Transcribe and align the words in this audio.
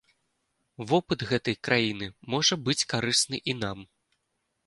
Вопыт 0.91 1.25
гэтай 1.31 1.55
краіны 1.67 2.07
можа 2.35 2.57
быць 2.69 2.87
карысны 2.93 3.37
і 3.53 3.55
нам. 3.63 3.79